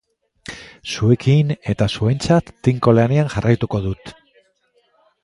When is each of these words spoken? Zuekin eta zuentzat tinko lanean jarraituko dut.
Zuekin 0.93 1.51
eta 1.73 1.87
zuentzat 1.97 2.49
tinko 2.69 2.95
lanean 3.01 3.29
jarraituko 3.35 3.83
dut. 3.85 4.15